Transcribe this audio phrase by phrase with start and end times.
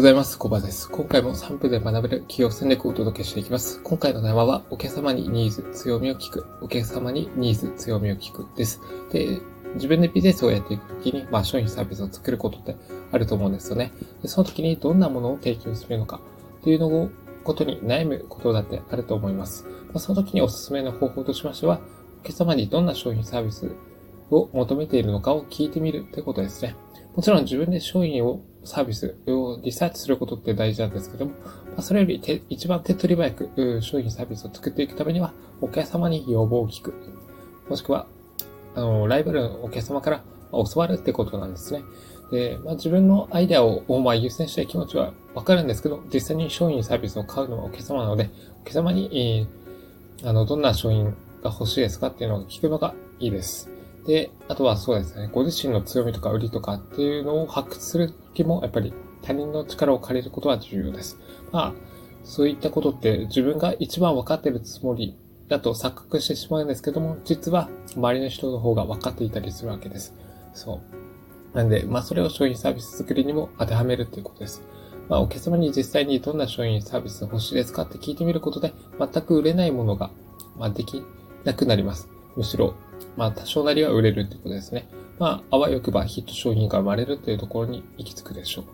[0.00, 0.38] ございます。
[0.38, 0.88] コバです。
[0.88, 3.82] 今回も3分で学べる企業戦略をお届けしていきます。
[3.82, 6.46] 今回のテーマは、お客様にニーズ、強みを聞く。
[6.62, 8.80] お客様にニーズ、強みを聞くです。
[9.12, 9.42] で、
[9.74, 12.76] 自分でビジネスをやっていくときに、まあ、商品サービスを作ることって
[13.12, 13.92] あると思うんですよね。
[14.22, 16.18] でその時にどんなものを提供するのか
[16.60, 17.10] っていうのを、
[17.44, 19.66] ことに悩むことだってあると思います。
[19.88, 21.78] まあ、その時におすすめの方法としましては、
[22.22, 23.70] お客様にどんな商品サービス
[24.30, 26.74] を求めているのかを聞いてみるってことですね。
[27.14, 31.46] もちろん自分で商品を、サービスをリサーチすることって大事なんですけども、ま
[31.78, 36.94] あ、それより手一番手っ取り早く商品サービスを作っていくためには、お客様に要望を聞く。
[37.68, 38.06] もしくは、
[38.74, 41.82] あの、ライバルのお客様から教わるってことなんですね。
[42.30, 48.30] で、まあ、自分のアイデアを、まあ、優先したい気持ちはわかるんですけど、実際に商品サービスを買うのはお客様なので、
[48.62, 49.46] お客様に、
[50.20, 51.06] えー、あの、どんな商品
[51.42, 53.79] が欲しいですかっていうのを聞くのがいいです。
[54.06, 61.18] で、あとはそうですね、ご自身の強みとか売りとかっていうのを発掘する時も、やっぱり他人の力を借りることは重要です。
[61.52, 61.74] まあ、
[62.24, 65.16] そういったことって自分が一番分かってるつもり
[65.48, 70.14] だと錯覚してしまうんですけども、実は周りの人の方が分かっていたりするわけです。
[70.54, 70.80] そ
[71.54, 71.56] う。
[71.56, 74.62] なんで、まあそれを商品サービス作りにも当てはめるということです。
[75.08, 80.10] まあお客様に実際にどんな商品サービス欲しいですかって聞いてみることで、全く売れないものが、
[80.56, 81.02] まあでき
[81.44, 82.08] なくなります。
[82.36, 82.74] むしろ
[83.16, 84.88] まあ多少なりは売れるってことですね。
[85.20, 88.64] まあ、あわよくばヒット商品が生まれるというところに行き着くでしょう。
[88.64, 88.70] ま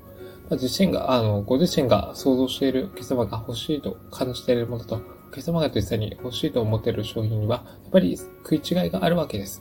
[0.52, 9.60] あ、自身が、あの、ご自身が想像しているお客様が欲しいと感じているものと、お客様が実際に欲しいと思っている商品には、やっぱり食い違いがあるわけです。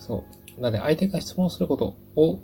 [0.00, 0.24] そ
[0.58, 0.60] う。
[0.60, 2.40] なので、相手が質問することを、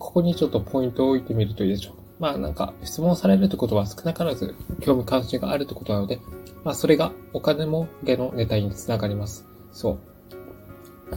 [0.00, 1.94] ここにちょっとポイントを置いてみるといいでしょう。
[2.18, 6.18] まあなんか、質問されるってことは少なからず興味関心があるってことなので、
[6.64, 9.46] まあそれがお金儲けのネタにつながります。
[9.70, 9.98] そう。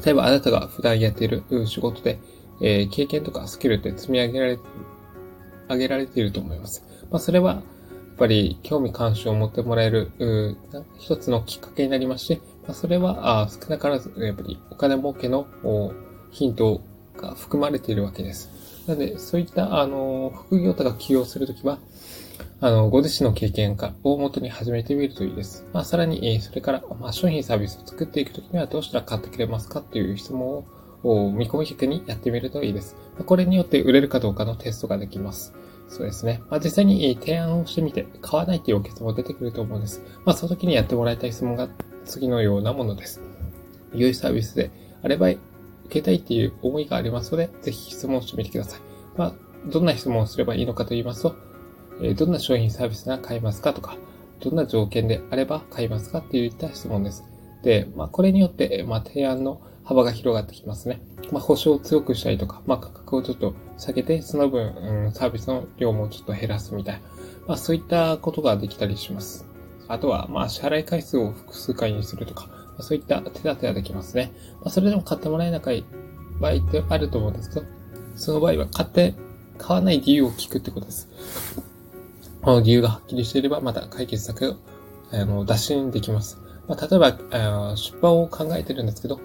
[0.03, 2.19] 例えばあなたが普段やっている仕事で、
[2.61, 4.59] えー、経験とかスキルって積み上げられ、
[5.69, 6.83] 上げられていると思います。
[7.09, 7.63] まあ、それは、やっ
[8.17, 10.11] ぱり興味関心を持ってもらえる、
[10.99, 15.47] 一つのきっかけになりますし、まあ、それはあ少なからず、やっぱりお金儲けの
[16.29, 16.81] ヒント
[17.17, 18.49] が含まれているわけです。
[18.87, 21.79] なので、そういった、あの、副業とか起業するときは、
[22.63, 25.65] あの、ご自身の経験かを元に始めてみるといいです。
[25.73, 30.63] まあ、さらに、えそれから、まあ、商品サービスを作っていくときにはどうしたら買ってくれますかっていう質問
[31.01, 32.95] を見込み客にやってみるといいです。
[33.25, 35.55] これによって売れるかどうかのテストができます。
[35.87, 36.43] そうですね。
[36.51, 40.03] まあ、実際に提案をしてみて、買わないっていうお客様も出てくると思うんです。
[40.23, 41.67] まあ、その時にやってもらいたい質問が
[42.05, 43.21] 次のようなものです。
[43.95, 44.69] 良いサービスで
[45.01, 45.39] あれば受
[45.89, 48.81] けたいっていう思いがありますので、ぜひ質問してみてください。
[49.17, 49.33] まあ、
[49.65, 51.35] どんな質問をすればいいのかと言いますと、
[52.01, 53.97] えどんな商品サービスが買いますかとか、
[54.39, 57.23] どんな条件であれば買いますかっていった質問です。
[57.63, 61.01] で、まあ、これによって、まあ、提案の幅が広がってきますね。
[61.31, 64.67] まあ、保証を強くしたりとか、まあ、価格をちょっと下げて、その分、
[65.05, 67.01] うん、サービスの量もちょっと減らすみたいな、
[67.47, 69.45] まあ、そういったことができたりします。
[69.87, 74.31] あとは、まあ、支払い回数を複数回にするとか、まあ、そういった手立てができますね。
[74.61, 75.85] まあ、それでも買ってもらえない
[76.39, 77.65] 場合ってあると思うんですけど、
[78.15, 79.13] その場合は買って、
[79.57, 81.09] 買わない理由を聞くってことです。
[82.63, 84.55] 理由がはっきりしていれば、また解決策を、
[85.11, 86.39] あの、打診できます。
[86.67, 89.19] まあ、例えば、あ出版を考えてるんですけど、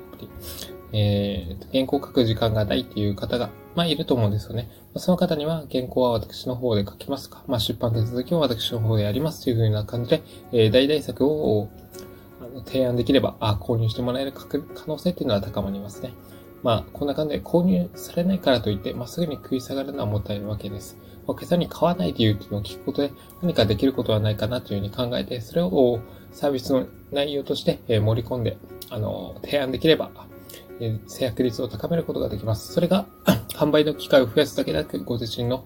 [0.92, 4.68] えー、原稿を書く時間がないっていう方が、まあ、いると思うんですよね。
[4.94, 10.22] まあ、その方には、原稿は私の方で書きますか、まあ、出版手続きも私の方でやりますというふうな感じで、
[10.52, 11.68] えー、大々作を
[12.66, 16.12] 提案できれば、あ購入してもらえる可能性っていうのは高まりますね。
[16.62, 20.96] まあ、こんな感じで購入されないからといって、まあ、すぐに食い下がるのはもったいないわけです。
[21.26, 26.00] お客さんに買わない理由っていうのを聞くことで何かできることはないかなというふうに考えて、それを
[26.32, 28.58] サービスの内容として盛り込んで、
[28.90, 30.10] あの、提案できれば、
[31.06, 32.72] 制約率を高めることができます。
[32.72, 33.06] それが
[33.54, 35.64] 販売の機会を増やすだけでなく、ご自身の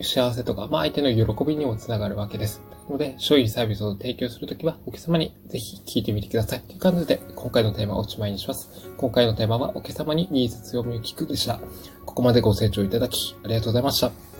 [0.00, 2.62] 幸せとか、まあ、相手の喜びにもつながるわけです。
[2.88, 6.60] ので、商品サービスを提供するときは、お客様にぜひ聞いてみてください。
[6.60, 8.90] という感じで、今回のテーマをおしまいにします。
[8.96, 11.60] 今回のテーマは、お客様にニーズ強みを聞くでした。
[12.04, 14.33] ここまでご清聴いただき、ありがとうございました。